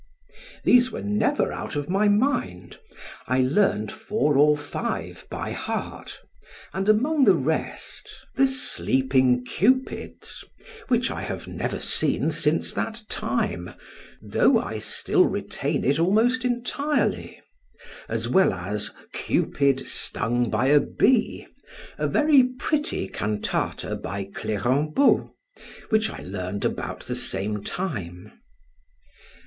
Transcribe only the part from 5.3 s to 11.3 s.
heart, and among the rest, 'The Sleeping Cupids', which I